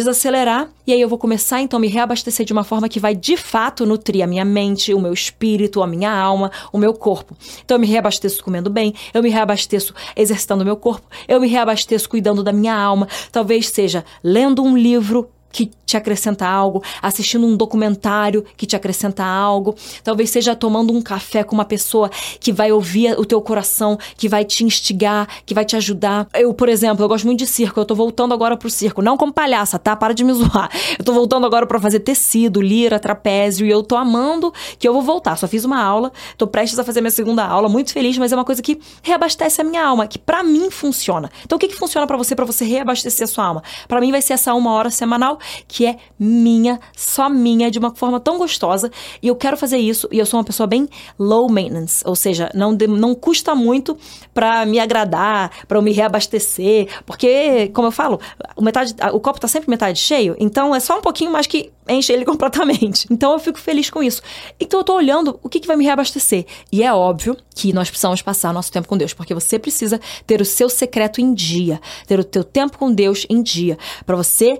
desacelerar 0.00 0.70
e 0.86 0.92
aí 0.92 1.00
eu 1.00 1.08
vou 1.08 1.18
começar 1.18 1.60
então 1.60 1.76
a 1.76 1.80
me 1.80 1.88
reabastecer 1.88 2.46
de 2.46 2.52
uma 2.52 2.64
forma 2.64 2.88
que 2.88 2.98
vai 2.98 3.14
de 3.14 3.36
fato 3.36 3.84
nutrir 3.84 4.24
a 4.24 4.26
minha 4.26 4.44
mente, 4.44 4.94
o 4.94 5.00
meu 5.00 5.12
espírito, 5.12 5.82
a 5.82 5.86
minha 5.86 6.10
alma, 6.10 6.50
o 6.72 6.78
meu 6.78 6.94
corpo. 6.94 7.36
Então 7.64 7.76
eu 7.76 7.80
me 7.80 7.86
reabasteço 7.86 8.42
comendo 8.42 8.70
bem, 8.70 8.94
eu 9.12 9.22
me 9.22 9.28
reabasteço 9.28 9.94
exercitando 10.16 10.62
o 10.62 10.64
meu 10.64 10.76
corpo, 10.76 11.06
eu 11.28 11.40
me 11.40 11.48
reabasteço 11.48 12.08
cuidando 12.08 12.42
da 12.42 12.52
minha 12.52 12.74
alma, 12.74 13.06
talvez 13.30 13.68
seja 13.68 14.04
lendo 14.24 14.62
um 14.62 14.76
livro 14.76 15.28
que 15.52 15.70
te 15.90 15.96
acrescenta 15.96 16.46
algo, 16.46 16.82
assistindo 17.02 17.44
um 17.44 17.56
documentário 17.56 18.44
que 18.56 18.64
te 18.64 18.76
acrescenta 18.76 19.24
algo, 19.24 19.74
talvez 20.04 20.30
seja 20.30 20.54
tomando 20.54 20.92
um 20.92 21.02
café 21.02 21.42
com 21.42 21.54
uma 21.54 21.64
pessoa 21.64 22.08
que 22.38 22.52
vai 22.52 22.70
ouvir 22.70 23.18
o 23.18 23.24
teu 23.24 23.40
coração, 23.40 23.98
que 24.16 24.28
vai 24.28 24.44
te 24.44 24.64
instigar, 24.64 25.28
que 25.44 25.52
vai 25.52 25.64
te 25.64 25.74
ajudar. 25.76 26.28
Eu, 26.34 26.54
por 26.54 26.68
exemplo, 26.68 27.04
eu 27.04 27.08
gosto 27.08 27.24
muito 27.24 27.40
de 27.40 27.46
circo, 27.46 27.80
eu 27.80 27.84
tô 27.84 27.94
voltando 27.94 28.32
agora 28.32 28.56
pro 28.56 28.70
circo, 28.70 29.02
não 29.02 29.16
como 29.16 29.32
palhaça, 29.32 29.78
tá? 29.78 29.96
Para 29.96 30.14
de 30.14 30.22
me 30.22 30.32
zoar. 30.34 30.70
Eu 30.96 31.04
tô 31.04 31.12
voltando 31.12 31.44
agora 31.44 31.66
para 31.66 31.80
fazer 31.80 32.00
tecido, 32.00 32.60
lira, 32.60 33.00
trapézio 33.00 33.66
e 33.66 33.70
eu 33.70 33.82
tô 33.82 33.96
amando 33.96 34.52
que 34.78 34.86
eu 34.86 34.92
vou 34.92 35.02
voltar. 35.02 35.36
Só 35.36 35.48
fiz 35.48 35.64
uma 35.64 35.82
aula, 35.82 36.12
tô 36.38 36.46
prestes 36.46 36.78
a 36.78 36.84
fazer 36.84 37.00
minha 37.00 37.10
segunda 37.10 37.44
aula, 37.44 37.68
muito 37.68 37.92
feliz, 37.92 38.16
mas 38.16 38.30
é 38.30 38.36
uma 38.36 38.44
coisa 38.44 38.62
que 38.62 38.78
reabastece 39.02 39.60
a 39.60 39.64
minha 39.64 39.84
alma, 39.84 40.06
que 40.06 40.18
para 40.18 40.44
mim 40.44 40.70
funciona. 40.70 41.30
Então 41.44 41.56
o 41.56 41.58
que 41.58 41.66
que 41.66 41.76
funciona 41.76 42.06
para 42.06 42.16
você 42.16 42.36
para 42.36 42.44
você 42.44 42.64
reabastecer 42.64 43.24
a 43.24 43.26
sua 43.26 43.44
alma? 43.44 43.62
Para 43.88 44.00
mim 44.00 44.12
vai 44.12 44.22
ser 44.22 44.34
essa 44.34 44.54
uma 44.54 44.72
hora 44.72 44.90
semanal 44.90 45.39
que 45.66 45.86
é 45.86 45.96
minha, 46.18 46.78
só 46.96 47.28
minha, 47.28 47.70
de 47.70 47.78
uma 47.78 47.94
forma 47.94 48.20
tão 48.20 48.38
gostosa. 48.38 48.90
E 49.22 49.28
eu 49.28 49.36
quero 49.36 49.56
fazer 49.56 49.78
isso. 49.78 50.08
E 50.10 50.18
eu 50.18 50.26
sou 50.26 50.38
uma 50.38 50.44
pessoa 50.44 50.66
bem 50.66 50.88
low 51.18 51.50
maintenance, 51.50 52.02
ou 52.06 52.14
seja, 52.14 52.50
não, 52.54 52.72
não 52.72 53.14
custa 53.14 53.54
muito 53.54 53.96
para 54.32 54.64
me 54.66 54.78
agradar, 54.78 55.50
para 55.66 55.78
eu 55.78 55.82
me 55.82 55.92
reabastecer. 55.92 56.88
Porque, 57.04 57.68
como 57.74 57.88
eu 57.88 57.92
falo, 57.92 58.20
o, 58.56 58.62
metade, 58.62 58.94
o 59.12 59.20
copo 59.20 59.40
tá 59.40 59.48
sempre 59.48 59.70
metade 59.70 59.98
cheio, 59.98 60.36
então 60.38 60.74
é 60.74 60.80
só 60.80 60.98
um 60.98 61.02
pouquinho 61.02 61.30
mais 61.30 61.46
que 61.46 61.70
enche 61.88 62.12
ele 62.12 62.24
completamente. 62.26 63.06
Então 63.10 63.32
eu 63.32 63.38
fico 63.38 63.58
feliz 63.58 63.90
com 63.90 64.02
isso. 64.02 64.22
Então 64.58 64.80
eu 64.80 64.84
tô 64.84 64.94
olhando 64.94 65.38
o 65.42 65.48
que, 65.48 65.60
que 65.60 65.66
vai 65.66 65.76
me 65.76 65.84
reabastecer. 65.84 66.46
E 66.72 66.82
é 66.82 66.92
óbvio 66.92 67.36
que 67.54 67.72
nós 67.72 67.88
precisamos 67.88 68.22
passar 68.22 68.52
nosso 68.52 68.72
tempo 68.72 68.88
com 68.88 68.96
Deus, 68.96 69.12
porque 69.12 69.34
você 69.34 69.58
precisa 69.58 70.00
ter 70.26 70.40
o 70.40 70.44
seu 70.44 70.68
secreto 70.68 71.20
em 71.20 71.34
dia, 71.34 71.80
ter 72.06 72.18
o 72.18 72.24
teu 72.24 72.44
tempo 72.44 72.78
com 72.78 72.92
Deus 72.92 73.26
em 73.28 73.42
dia, 73.42 73.76
para 74.06 74.16
você 74.16 74.58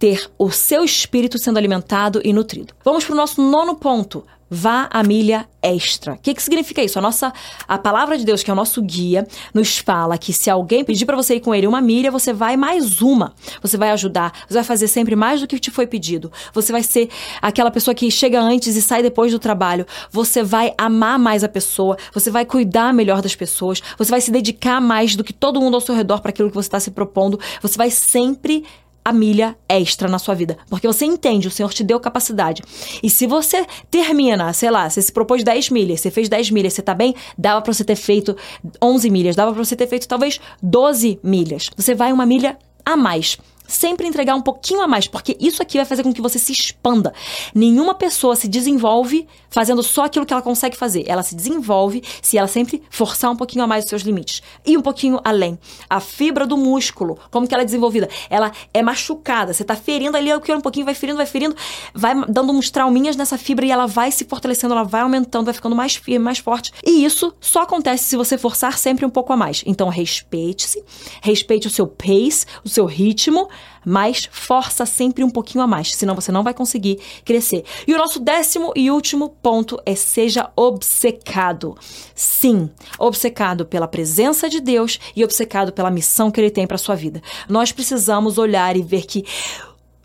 ter 0.00 0.30
o 0.38 0.50
seu 0.50 0.82
espírito 0.82 1.38
sendo 1.38 1.58
alimentado 1.58 2.22
e 2.24 2.32
nutrido. 2.32 2.74
Vamos 2.82 3.04
para 3.04 3.12
o 3.12 3.16
nosso 3.16 3.40
nono 3.42 3.76
ponto. 3.76 4.24
vá 4.52 4.88
a 4.90 5.04
milha 5.04 5.48
extra. 5.62 6.14
O 6.14 6.18
que, 6.18 6.34
que 6.34 6.42
significa 6.42 6.82
isso? 6.82 6.98
A 6.98 7.02
nossa 7.02 7.32
a 7.68 7.78
palavra 7.78 8.18
de 8.18 8.24
Deus, 8.24 8.42
que 8.42 8.50
é 8.50 8.52
o 8.52 8.56
nosso 8.56 8.82
guia, 8.82 9.24
nos 9.54 9.78
fala 9.78 10.18
que 10.18 10.32
se 10.32 10.50
alguém 10.50 10.84
pedir 10.84 11.06
para 11.06 11.14
você 11.14 11.36
ir 11.36 11.40
com 11.40 11.54
ele 11.54 11.68
uma 11.68 11.80
milha, 11.80 12.10
você 12.10 12.32
vai 12.32 12.56
mais 12.56 13.00
uma. 13.00 13.32
Você 13.62 13.76
vai 13.76 13.90
ajudar, 13.90 14.32
você 14.48 14.54
vai 14.54 14.64
fazer 14.64 14.88
sempre 14.88 15.14
mais 15.14 15.40
do 15.40 15.46
que 15.46 15.56
te 15.60 15.70
foi 15.70 15.86
pedido. 15.86 16.32
Você 16.52 16.72
vai 16.72 16.82
ser 16.82 17.08
aquela 17.40 17.70
pessoa 17.70 17.94
que 17.94 18.10
chega 18.10 18.40
antes 18.40 18.74
e 18.74 18.82
sai 18.82 19.04
depois 19.04 19.30
do 19.30 19.38
trabalho. 19.38 19.86
Você 20.10 20.42
vai 20.42 20.74
amar 20.76 21.16
mais 21.16 21.44
a 21.44 21.48
pessoa, 21.48 21.96
você 22.12 22.28
vai 22.28 22.44
cuidar 22.44 22.92
melhor 22.92 23.22
das 23.22 23.36
pessoas, 23.36 23.80
você 23.96 24.10
vai 24.10 24.20
se 24.20 24.32
dedicar 24.32 24.80
mais 24.80 25.14
do 25.14 25.22
que 25.22 25.32
todo 25.32 25.60
mundo 25.60 25.74
ao 25.74 25.80
seu 25.80 25.94
redor 25.94 26.20
para 26.20 26.30
aquilo 26.30 26.48
que 26.48 26.56
você 26.56 26.66
está 26.66 26.80
se 26.80 26.90
propondo. 26.90 27.38
Você 27.62 27.78
vai 27.78 27.90
sempre 27.90 28.64
a 29.04 29.12
milha 29.12 29.56
extra 29.68 30.08
na 30.08 30.18
sua 30.18 30.34
vida. 30.34 30.58
Porque 30.68 30.86
você 30.86 31.04
entende, 31.04 31.48
o 31.48 31.50
Senhor 31.50 31.72
te 31.72 31.82
deu 31.82 31.98
capacidade. 31.98 32.62
E 33.02 33.08
se 33.08 33.26
você 33.26 33.66
termina, 33.90 34.52
sei 34.52 34.70
lá, 34.70 34.88
você 34.88 35.00
se 35.00 35.12
propôs 35.12 35.42
10 35.42 35.70
milhas, 35.70 36.00
você 36.00 36.10
fez 36.10 36.28
10 36.28 36.50
milhas, 36.50 36.74
você 36.74 36.82
tá 36.82 36.94
bem? 36.94 37.14
Dava 37.36 37.62
para 37.62 37.72
você 37.72 37.84
ter 37.84 37.96
feito 37.96 38.36
11 38.82 39.10
milhas, 39.10 39.36
dava 39.36 39.52
para 39.52 39.64
você 39.64 39.76
ter 39.76 39.86
feito 39.86 40.06
talvez 40.06 40.40
12 40.62 41.18
milhas. 41.22 41.70
Você 41.76 41.94
vai 41.94 42.12
uma 42.12 42.26
milha 42.26 42.58
a 42.84 42.96
mais 42.96 43.38
sempre 43.70 44.06
entregar 44.06 44.34
um 44.34 44.42
pouquinho 44.42 44.82
a 44.82 44.88
mais, 44.88 45.06
porque 45.06 45.36
isso 45.40 45.62
aqui 45.62 45.76
vai 45.78 45.86
fazer 45.86 46.02
com 46.02 46.12
que 46.12 46.20
você 46.20 46.38
se 46.38 46.52
expanda. 46.52 47.12
Nenhuma 47.54 47.94
pessoa 47.94 48.36
se 48.36 48.48
desenvolve 48.48 49.26
fazendo 49.48 49.82
só 49.82 50.04
aquilo 50.04 50.24
que 50.24 50.32
ela 50.32 50.42
consegue 50.42 50.76
fazer. 50.76 51.04
Ela 51.06 51.22
se 51.22 51.34
desenvolve 51.34 52.02
se 52.22 52.38
ela 52.38 52.48
sempre 52.48 52.82
forçar 52.90 53.30
um 53.30 53.36
pouquinho 53.36 53.64
a 53.64 53.66
mais 53.66 53.84
os 53.84 53.90
seus 53.90 54.02
limites 54.02 54.42
e 54.64 54.76
um 54.76 54.82
pouquinho 54.82 55.20
além. 55.24 55.58
A 55.88 56.00
fibra 56.00 56.46
do 56.46 56.56
músculo, 56.56 57.18
como 57.30 57.46
que 57.46 57.54
ela 57.54 57.62
é 57.62 57.66
desenvolvida? 57.66 58.08
Ela 58.28 58.52
é 58.72 58.82
machucada. 58.82 59.52
Você 59.52 59.64
tá 59.64 59.76
ferindo 59.76 60.16
ali, 60.16 60.30
eu 60.30 60.40
quero 60.40 60.58
um 60.58 60.62
pouquinho, 60.62 60.84
vai 60.84 60.94
ferindo, 60.94 61.16
vai 61.16 61.26
ferindo, 61.26 61.54
vai 61.94 62.14
dando 62.28 62.52
uns 62.52 62.70
trauminhas 62.70 63.16
nessa 63.16 63.36
fibra 63.36 63.66
e 63.66 63.70
ela 63.70 63.86
vai 63.86 64.10
se 64.10 64.24
fortalecendo, 64.24 64.74
ela 64.74 64.84
vai 64.84 65.02
aumentando, 65.02 65.46
vai 65.46 65.54
ficando 65.54 65.76
mais 65.76 65.96
firme, 65.96 66.24
mais 66.24 66.38
forte. 66.38 66.72
E 66.84 67.04
isso 67.04 67.34
só 67.40 67.62
acontece 67.62 68.04
se 68.04 68.16
você 68.16 68.38
forçar 68.38 68.78
sempre 68.78 69.04
um 69.04 69.10
pouco 69.10 69.32
a 69.32 69.36
mais. 69.36 69.62
Então 69.66 69.88
respeite-se, 69.88 70.82
respeite 71.22 71.66
o 71.66 71.70
seu 71.70 71.86
pace, 71.86 72.46
o 72.64 72.68
seu 72.68 72.86
ritmo 72.86 73.48
mas 73.84 74.28
força 74.30 74.84
sempre 74.86 75.24
um 75.24 75.30
pouquinho 75.30 75.64
a 75.64 75.66
mais, 75.66 75.94
senão 75.94 76.14
você 76.14 76.30
não 76.30 76.42
vai 76.42 76.54
conseguir 76.54 76.98
crescer. 77.24 77.64
E 77.86 77.94
o 77.94 77.98
nosso 77.98 78.20
décimo 78.20 78.72
e 78.76 78.90
último 78.90 79.28
ponto 79.42 79.80
é 79.84 79.94
seja 79.94 80.50
obcecado. 80.56 81.76
Sim, 82.14 82.70
obcecado 82.98 83.64
pela 83.64 83.88
presença 83.88 84.48
de 84.48 84.60
Deus 84.60 84.98
e 85.14 85.24
obcecado 85.24 85.72
pela 85.72 85.90
missão 85.90 86.30
que 86.30 86.40
ele 86.40 86.50
tem 86.50 86.66
para 86.66 86.78
sua 86.78 86.94
vida. 86.94 87.22
Nós 87.48 87.72
precisamos 87.72 88.38
olhar 88.38 88.76
e 88.76 88.82
ver 88.82 89.06
que 89.06 89.24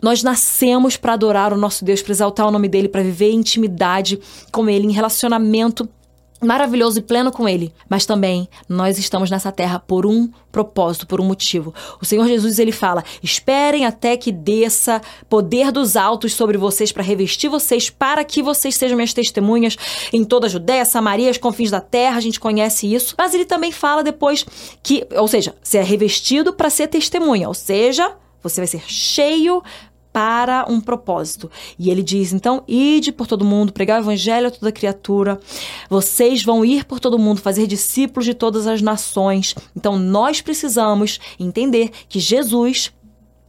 nós 0.01 0.21
nascemos 0.21 0.97
para 0.97 1.13
adorar 1.13 1.51
o 1.51 1.57
nosso 1.57 1.83
Deus, 1.83 2.01
para 2.01 2.11
exaltar 2.11 2.47
o 2.47 2.51
nome 2.51 2.67
dele, 2.67 2.87
para 2.87 3.01
viver 3.01 3.31
intimidade 3.31 4.19
com 4.51 4.69
ele, 4.69 4.85
em 4.85 4.91
relacionamento 4.91 5.89
maravilhoso 6.41 6.99
e 6.99 7.01
pleno 7.01 7.31
com 7.31 7.47
ele, 7.47 7.73
mas 7.89 8.05
também 8.05 8.47
nós 8.67 8.97
estamos 8.99 9.29
nessa 9.29 9.51
terra 9.51 9.79
por 9.79 10.05
um 10.05 10.29
propósito, 10.51 11.07
por 11.07 11.19
um 11.19 11.25
motivo. 11.25 11.73
O 12.01 12.05
Senhor 12.05 12.27
Jesus 12.27 12.59
ele 12.59 12.71
fala: 12.71 13.03
"Esperem 13.21 13.85
até 13.85 14.17
que 14.17 14.31
desça 14.31 15.01
poder 15.29 15.71
dos 15.71 15.95
altos 15.95 16.33
sobre 16.33 16.57
vocês 16.57 16.91
para 16.91 17.03
revestir 17.03 17.49
vocês, 17.49 17.89
para 17.89 18.23
que 18.23 18.41
vocês 18.41 18.75
sejam 18.75 18.95
minhas 18.95 19.13
testemunhas 19.13 19.77
em 20.13 20.23
toda 20.23 20.47
a 20.47 20.49
Judéia, 20.49 20.85
Samaria, 20.85 21.31
os 21.31 21.37
confins 21.37 21.71
da 21.71 21.81
terra". 21.81 22.17
A 22.17 22.21
gente 22.21 22.39
conhece 22.39 22.93
isso. 22.93 23.15
Mas 23.17 23.33
ele 23.33 23.45
também 23.45 23.71
fala 23.71 24.03
depois 24.03 24.45
que, 24.83 25.05
ou 25.15 25.27
seja, 25.27 25.55
ser 25.63 25.79
é 25.79 25.83
revestido 25.83 26.53
para 26.53 26.69
ser 26.69 26.87
testemunha, 26.87 27.47
ou 27.47 27.53
seja, 27.53 28.15
você 28.41 28.61
vai 28.61 28.67
ser 28.67 28.83
cheio 28.87 29.61
para 30.15 30.65
um 30.69 30.79
propósito. 30.79 31.51
E 31.77 31.89
ele 31.89 32.01
diz: 32.01 32.31
então, 32.31 32.63
ide 32.69 33.11
por 33.11 33.27
todo 33.27 33.43
mundo, 33.43 33.73
pregar 33.73 33.99
o 33.99 34.03
evangelho 34.05 34.47
a 34.47 34.51
toda 34.51 34.71
criatura. 34.71 35.37
Vocês 35.89 36.41
vão 36.41 36.63
ir 36.63 36.85
por 36.85 37.01
todo 37.01 37.19
mundo, 37.19 37.41
fazer 37.41 37.67
discípulos 37.67 38.23
de 38.23 38.33
todas 38.33 38.65
as 38.65 38.81
nações. 38.81 39.53
Então, 39.75 39.99
nós 39.99 40.39
precisamos 40.39 41.19
entender 41.37 41.91
que 42.07 42.17
Jesus 42.17 42.93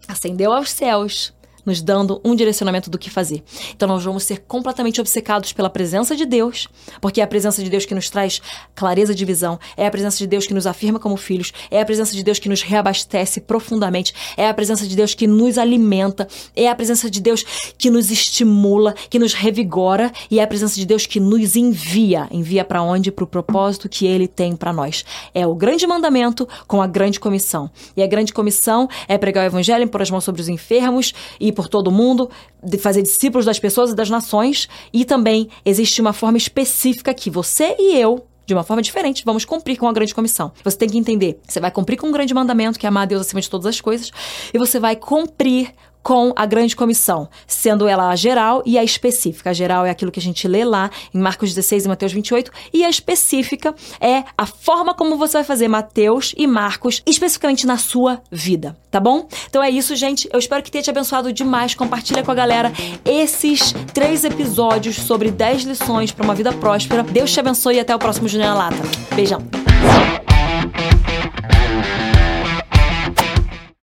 ascendeu 0.09 0.53
aos 0.53 0.71
céus 0.71 1.33
nos 1.67 1.83
dando 1.83 2.21
um 2.25 2.35
direcionamento 2.35 2.89
do 2.89 2.97
que 2.97 3.11
fazer. 3.11 3.43
Então 3.75 3.89
nós 3.89 4.05
vamos 4.05 4.23
ser 4.23 4.39
completamente 4.47 5.01
obcecados 5.01 5.53
pela 5.53 5.69
presença 5.69 6.17
de 6.17 6.25
Deus, 6.25 6.69
porque 7.01 7.21
é 7.21 7.25
a 7.25 7.27
presença 7.27 7.63
de 7.63 7.69
Deus 7.69 7.85
que 7.85 7.95
nos 7.95 8.09
traz 8.09 8.41
clareza 8.75 9.15
de 9.15 9.25
visão, 9.25 9.59
é 9.77 9.87
a 9.87 9.91
presença 9.91 10.19
de 10.19 10.27
Deus 10.27 10.47
que 10.47 10.55
nos 10.55 10.67
afirma 10.67 11.01
como 11.01 11.17
filhos, 11.17 11.53
é 11.71 11.81
a 11.81 11.85
presença 11.85 12.15
de 12.15 12.23
Deus 12.23 12.39
que 12.39 12.49
nos 12.49 12.63
reabastece 12.63 13.41
profundamente, 13.41 14.15
é 14.37 14.49
a 14.49 14.55
presença 14.55 14.87
de 14.87 14.95
Deus 14.95 15.15
que 15.15 15.27
nos 15.27 15.59
alimenta, 15.59 16.29
é 16.55 16.69
a 16.69 16.75
presença 16.75 17.11
de 17.11 17.21
Deus 17.21 17.45
que 17.77 17.91
nos 17.91 18.11
estimula, 18.11 18.95
que 19.11 19.19
nos 19.19 19.35
revigora 19.35 20.13
e 20.31 20.39
é 20.39 20.43
a 20.43 20.47
presença 20.47 20.77
de 20.77 20.87
Deus 20.87 21.07
que 21.07 21.19
nos 21.19 21.57
envia. 21.57 22.29
Envia 22.31 22.65
para 22.65 22.83
onde? 22.83 23.11
Para 23.11 23.25
o 23.25 23.27
propósito 23.27 23.89
que 23.89 24.07
ele 24.07 24.29
tem 24.29 24.55
para 24.55 24.73
nós. 24.73 25.05
É 25.35 25.47
o 25.47 25.55
grande 25.55 25.87
mandamento 25.87 26.49
com 26.67 26.81
a 26.81 26.87
grande 26.87 27.19
comissão. 27.19 27.71
E 27.97 28.03
a 28.03 28.07
grande 28.07 28.33
comissão 28.33 28.89
é 29.09 29.19
pregar 29.19 29.45
o 29.45 29.47
evangelho, 29.47 29.89
pôr 29.89 30.03
as 30.03 30.11
mãos 30.11 30.25
sobre 30.25 30.41
os 30.41 30.49
enfermos 30.49 31.13
e 31.41 31.53
por 31.57 31.67
todo 31.69 31.91
mundo, 31.91 32.31
de 32.63 32.79
fazer 32.79 33.03
discípulos 33.03 33.45
das 33.45 33.59
pessoas 33.59 33.91
e 33.91 33.97
das 33.97 34.09
nações, 34.09 34.69
e 34.93 35.05
também 35.05 35.49
existe 35.65 36.01
uma 36.01 36.13
forma 36.13 36.39
específica 36.39 37.13
que 37.13 37.29
você 37.29 37.75
e 37.79 37.97
eu 37.97 38.25
de 38.47 38.55
uma 38.55 38.63
forma 38.63 38.81
diferente, 38.81 39.25
vamos 39.25 39.45
cumprir 39.45 39.77
com 39.77 39.89
a 39.89 39.93
grande 39.93 40.15
comissão. 40.15 40.53
Você 40.63 40.77
tem 40.77 40.89
que 40.89 40.97
entender, 40.97 41.41
você 41.45 41.59
vai 41.59 41.73
cumprir 41.73 41.97
com 41.97 42.07
um 42.07 42.13
grande 42.13 42.33
mandamento, 42.33 42.79
que 42.79 42.87
é 42.87 42.89
amar 42.89 43.03
a 43.03 43.07
Deus 43.07 43.23
acima 43.23 43.41
de 43.41 43.51
todas 43.51 43.67
as 43.67 43.81
coisas, 43.81 44.13
e 44.55 44.59
você 44.59 44.79
vai 44.79 44.95
cumprir 44.95 45.75
com 46.07 46.33
a 46.37 46.47
grande 46.47 46.77
comissão, 46.77 47.29
sendo 47.49 47.89
ela 47.89 48.11
a 48.11 48.15
geral 48.15 48.63
e 48.65 48.79
a 48.79 48.85
específica. 48.85 49.51
A 49.51 49.53
geral 49.53 49.85
é 49.85 49.91
aquilo 49.91 50.13
que 50.13 50.21
a 50.21 50.23
gente 50.23 50.47
lê 50.47 50.65
lá 50.65 50.89
em 51.13 51.19
Marcos 51.19 51.53
16 51.53 51.85
e 51.85 51.89
Mateus 51.89 52.13
28, 52.13 52.53
e 52.73 52.85
a 52.85 52.89
específica 52.89 53.75
é 54.01 54.23
a 54.39 54.47
forma 54.47 54.95
como 54.95 55.17
você 55.17 55.39
vai 55.39 55.43
fazer 55.43 55.67
Mateus 55.67 56.33
e 56.39 56.47
Marcos 56.47 57.03
especificamente 57.05 57.67
na 57.67 57.77
sua 57.77 58.23
vida, 58.31 58.77
tá 58.89 59.01
bom? 59.01 59.27
Então 59.51 59.61
é 59.61 59.69
isso, 59.69 59.97
gente. 59.97 60.29
Eu 60.33 60.39
espero 60.39 60.63
que 60.63 60.71
tenha 60.71 60.85
te 60.85 60.91
abençoado 60.91 61.33
demais. 61.33 61.75
Compartilha 61.75 62.23
com 62.23 62.31
a 62.31 62.37
galera 62.37 62.73
esses 63.05 63.75
três 63.93 64.23
episódios 64.23 64.95
sobre 64.95 65.33
10 65.33 65.65
lições 65.65 66.13
para 66.13 66.23
uma 66.23 66.37
vida 66.37 66.53
próspera. 66.53 67.03
Deus 67.03 67.33
te 67.33 67.41
abençoe 67.41 67.79
e 67.79 67.81
até 67.81 67.93
o 67.93 67.99
próximo 67.99 68.29
Juliana 68.29 68.55
Lata. 68.55 68.83
Beijão. 69.13 69.43